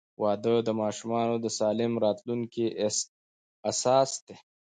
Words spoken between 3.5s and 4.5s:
اساس دی.